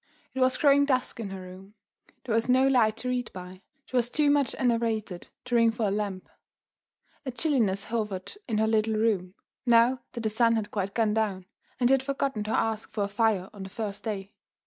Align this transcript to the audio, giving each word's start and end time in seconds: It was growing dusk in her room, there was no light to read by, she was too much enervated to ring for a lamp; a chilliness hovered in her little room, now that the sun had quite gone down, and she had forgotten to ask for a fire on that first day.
It 0.33 0.39
was 0.39 0.57
growing 0.57 0.85
dusk 0.85 1.19
in 1.19 1.29
her 1.29 1.39
room, 1.41 1.75
there 2.25 2.33
was 2.33 2.49
no 2.49 2.65
light 2.67 2.97
to 2.97 3.09
read 3.09 3.31
by, 3.33 3.61
she 3.85 3.95
was 3.95 4.09
too 4.09 4.31
much 4.31 4.55
enervated 4.57 5.27
to 5.45 5.53
ring 5.53 5.69
for 5.69 5.87
a 5.87 5.91
lamp; 5.91 6.27
a 7.23 7.29
chilliness 7.29 7.83
hovered 7.83 8.33
in 8.47 8.57
her 8.57 8.65
little 8.65 8.95
room, 8.95 9.35
now 9.63 9.99
that 10.13 10.21
the 10.21 10.29
sun 10.29 10.55
had 10.55 10.71
quite 10.71 10.95
gone 10.95 11.13
down, 11.13 11.45
and 11.79 11.87
she 11.91 11.93
had 11.93 12.01
forgotten 12.01 12.43
to 12.45 12.49
ask 12.49 12.91
for 12.91 13.03
a 13.03 13.07
fire 13.07 13.47
on 13.53 13.61
that 13.61 13.69
first 13.73 14.03
day. 14.03 14.33